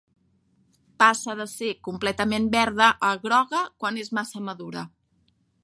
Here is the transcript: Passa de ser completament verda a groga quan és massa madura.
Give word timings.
Passa 1.03 1.35
de 1.41 1.45
ser 1.51 1.67
completament 1.89 2.49
verda 2.57 2.89
a 3.11 3.13
groga 3.27 3.63
quan 3.85 4.01
és 4.05 4.13
massa 4.21 4.43
madura. 4.49 4.89